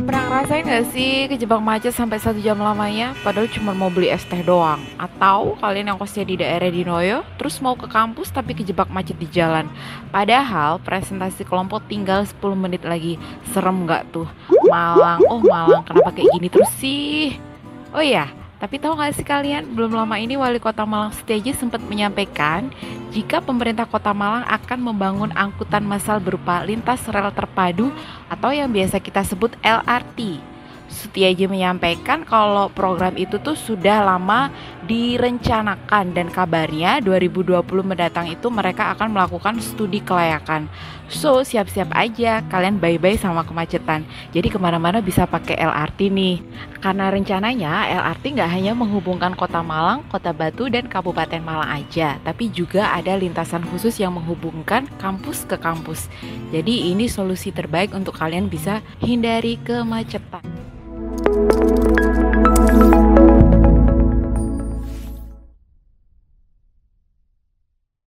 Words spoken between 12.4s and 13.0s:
menit